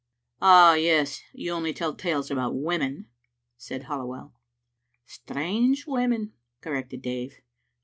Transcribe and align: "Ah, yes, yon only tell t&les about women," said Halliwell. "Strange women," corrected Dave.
"Ah, 0.41 0.73
yes, 0.73 1.21
yon 1.31 1.57
only 1.57 1.73
tell 1.73 1.93
t&les 1.93 2.31
about 2.31 2.55
women," 2.55 3.05
said 3.55 3.83
Halliwell. 3.83 4.33
"Strange 5.05 5.85
women," 5.85 6.33
corrected 6.59 7.03
Dave. 7.03 7.35